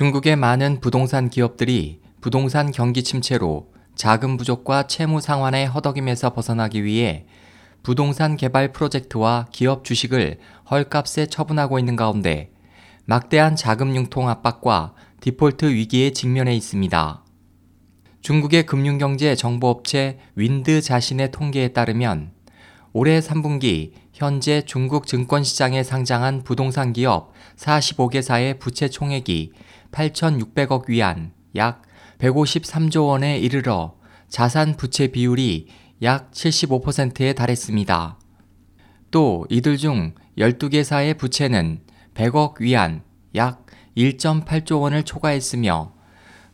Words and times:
중국의 0.00 0.36
많은 0.36 0.80
부동산 0.80 1.28
기업들이 1.28 2.00
부동산 2.22 2.72
경기 2.72 3.02
침체로 3.02 3.70
자금 3.94 4.38
부족과 4.38 4.86
채무 4.86 5.20
상환의 5.20 5.66
허덕임에서 5.66 6.32
벗어나기 6.32 6.84
위해 6.84 7.26
부동산 7.82 8.38
개발 8.38 8.72
프로젝트와 8.72 9.48
기업 9.52 9.84
주식을 9.84 10.38
헐값에 10.70 11.26
처분하고 11.26 11.78
있는 11.78 11.96
가운데 11.96 12.50
막대한 13.04 13.56
자금 13.56 13.94
융통 13.94 14.30
압박과 14.30 14.94
디폴트 15.20 15.66
위기에 15.66 16.12
직면해 16.12 16.54
있습니다. 16.54 17.22
중국의 18.22 18.64
금융경제 18.64 19.34
정보업체 19.34 20.18
윈드 20.34 20.80
자신의 20.80 21.30
통계에 21.30 21.74
따르면 21.74 22.32
올해 22.92 23.20
3분기 23.20 23.92
현재 24.12 24.62
중국 24.62 25.06
증권시장에 25.06 25.84
상장한 25.84 26.42
부동산 26.42 26.92
기업 26.92 27.32
45개사의 27.56 28.58
부채 28.58 28.88
총액이 28.88 29.52
8,600억 29.92 30.88
위안, 30.88 31.32
약 31.54 31.82
153조 32.18 33.06
원에 33.06 33.38
이르러 33.38 33.94
자산 34.28 34.76
부채 34.76 35.08
비율이 35.08 35.68
약 36.02 36.32
75%에 36.32 37.32
달했습니다. 37.32 38.18
또 39.12 39.46
이들 39.50 39.76
중 39.76 40.14
12개사의 40.36 41.16
부채는 41.16 41.82
100억 42.14 42.60
위안, 42.60 43.02
약 43.36 43.66
1.8조 43.96 44.80
원을 44.80 45.04
초과했으며 45.04 45.94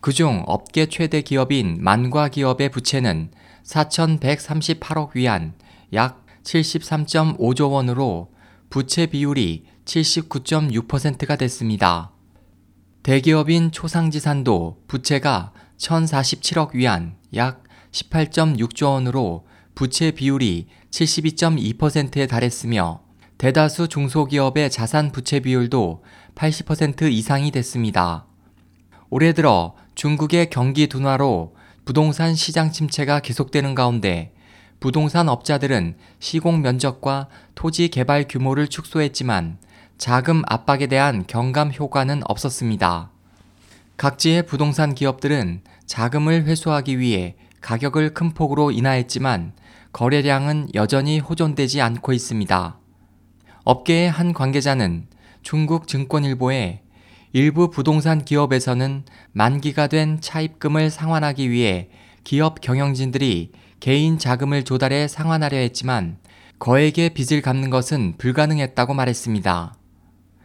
그중 0.00 0.42
업계 0.46 0.86
최대 0.86 1.22
기업인 1.22 1.78
만과 1.80 2.28
기업의 2.28 2.70
부채는 2.70 3.30
4,138억 3.64 5.10
위안, 5.14 5.54
약 5.92 6.23
73.5조 6.44 7.72
원으로 7.72 8.30
부채 8.70 9.06
비율이 9.06 9.64
79.6%가 9.84 11.36
됐습니다. 11.36 12.12
대기업인 13.02 13.70
초상지산도 13.70 14.82
부채가 14.86 15.52
1,047억 15.78 16.74
위안, 16.74 17.16
약 17.34 17.64
18.6조 17.92 18.86
원으로 18.86 19.46
부채 19.74 20.10
비율이 20.10 20.68
72.2%에 20.90 22.26
달했으며 22.26 23.02
대다수 23.36 23.88
중소기업의 23.88 24.70
자산 24.70 25.10
부채 25.12 25.40
비율도 25.40 26.04
80% 26.34 27.10
이상이 27.10 27.50
됐습니다. 27.50 28.26
올해 29.10 29.32
들어 29.32 29.74
중국의 29.94 30.50
경기 30.50 30.86
둔화로 30.86 31.54
부동산 31.84 32.34
시장 32.34 32.72
침체가 32.72 33.20
계속되는 33.20 33.74
가운데 33.74 34.32
부동산 34.84 35.30
업자들은 35.30 35.96
시공 36.20 36.60
면적과 36.60 37.28
토지 37.54 37.88
개발 37.88 38.28
규모를 38.28 38.68
축소했지만 38.68 39.56
자금 39.96 40.42
압박에 40.46 40.88
대한 40.88 41.24
경감 41.26 41.72
효과는 41.72 42.20
없었습니다. 42.26 43.10
각지의 43.96 44.44
부동산 44.44 44.94
기업들은 44.94 45.62
자금을 45.86 46.44
회수하기 46.44 46.98
위해 46.98 47.36
가격을 47.62 48.12
큰 48.12 48.34
폭으로 48.34 48.72
인하했지만 48.72 49.54
거래량은 49.94 50.68
여전히 50.74 51.18
호전되지 51.18 51.80
않고 51.80 52.12
있습니다. 52.12 52.78
업계의 53.64 54.10
한 54.10 54.34
관계자는 54.34 55.06
중국 55.40 55.88
증권일보에 55.88 56.82
일부 57.32 57.70
부동산 57.70 58.22
기업에서는 58.22 59.06
만기가 59.32 59.86
된 59.86 60.20
차입금을 60.20 60.90
상환하기 60.90 61.48
위해 61.48 61.88
기업 62.22 62.60
경영진들이 62.60 63.63
개인 63.84 64.16
자금을 64.16 64.62
조달해 64.62 65.06
상환하려 65.06 65.58
했지만 65.58 66.16
거액의 66.58 67.10
빚을 67.10 67.42
갚는 67.42 67.68
것은 67.68 68.14
불가능했다고 68.16 68.94
말했습니다. 68.94 69.74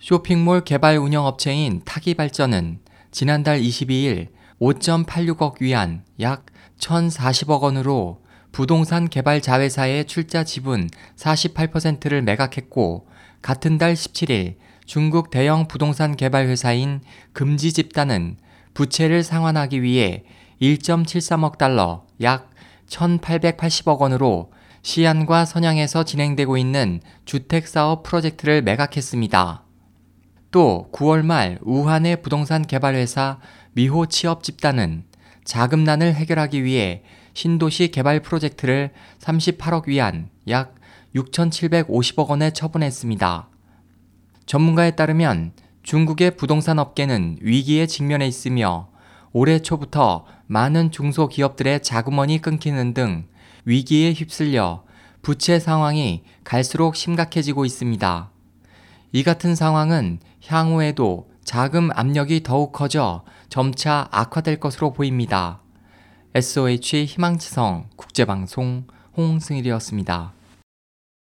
쇼핑몰 0.00 0.64
개발 0.64 0.96
운영 0.96 1.26
업체인 1.26 1.80
타기 1.84 2.14
발전은 2.14 2.80
지난달 3.12 3.60
22일 3.60 4.30
5.86억 4.60 5.60
위안 5.60 6.02
약 6.18 6.46
1,040억 6.80 7.60
원으로 7.60 8.20
부동산 8.50 9.08
개발 9.08 9.40
자회사의 9.40 10.06
출자 10.06 10.42
지분 10.42 10.90
48%를 11.14 12.22
매각했고 12.22 13.06
같은 13.42 13.78
달 13.78 13.94
17일 13.94 14.56
중국 14.86 15.30
대형 15.30 15.68
부동산 15.68 16.16
개발 16.16 16.48
회사인 16.48 17.00
금지 17.32 17.72
집단은 17.72 18.38
부채를 18.74 19.22
상환하기 19.22 19.84
위해 19.84 20.24
1.73억 20.60 21.58
달러 21.58 22.04
약 22.20 22.49
1,880억 22.90 23.98
원으로 23.98 24.52
시안과 24.82 25.44
선양에서 25.44 26.04
진행되고 26.04 26.56
있는 26.56 27.00
주택 27.24 27.68
사업 27.68 28.02
프로젝트를 28.02 28.62
매각했습니다. 28.62 29.64
또 30.50 30.88
9월 30.92 31.24
말 31.24 31.58
우한의 31.62 32.22
부동산 32.22 32.66
개발 32.66 32.94
회사 32.94 33.38
미호 33.72 34.06
취업 34.06 34.42
집단은 34.42 35.04
자금난을 35.44 36.14
해결하기 36.14 36.64
위해 36.64 37.02
신도시 37.34 37.88
개발 37.88 38.20
프로젝트를 38.20 38.90
38억 39.20 39.86
위안 39.86 40.28
약 40.48 40.74
6,750억 41.14 42.28
원에 42.28 42.50
처분했습니다. 42.50 43.48
전문가에 44.46 44.92
따르면 44.92 45.52
중국의 45.82 46.36
부동산 46.36 46.78
업계는 46.78 47.38
위기에 47.40 47.86
직면해 47.86 48.26
있으며 48.26 48.88
올해 49.32 49.60
초부터 49.60 50.24
많은 50.52 50.90
중소기업들의 50.90 51.80
자금원이 51.80 52.42
끊기는 52.42 52.92
등 52.92 53.28
위기에 53.66 54.12
휩쓸려 54.12 54.82
부채 55.22 55.60
상황이 55.60 56.24
갈수록 56.42 56.96
심각해지고 56.96 57.64
있습니다. 57.64 58.32
이 59.12 59.22
같은 59.22 59.54
상황은 59.54 60.18
향후에도 60.44 61.30
자금 61.44 61.90
압력이 61.92 62.42
더욱 62.42 62.72
커져 62.72 63.24
점차 63.48 64.08
악화될 64.10 64.58
것으로 64.58 64.92
보입니다. 64.92 65.62
SOH 66.34 67.04
희망지성 67.04 67.90
국제방송 67.94 68.88
홍승일이었습니다. 69.16 70.32